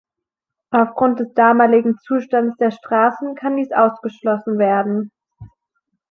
[0.71, 5.11] Aufgrund des damaligen Zustands der Straßen kann dies ausgeschlossen werden.